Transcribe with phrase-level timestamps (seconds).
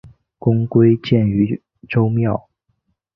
[0.39, 2.49] 公归荐于周庙。